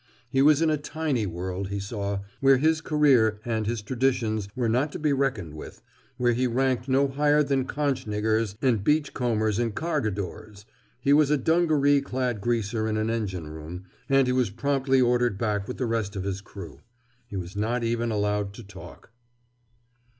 [0.31, 4.67] He was in a tiny world, he saw, where his career and his traditions were
[4.67, 5.83] not to be reckoned with,
[6.17, 10.65] where he ranked no higher than conch niggers and beach combers and cargadores.
[11.01, 15.37] He was a dungaree clad greaser in an engine room, and he was promptly ordered
[15.37, 16.79] back with the rest of his crew.
[17.27, 19.11] He was not even allowed to talk.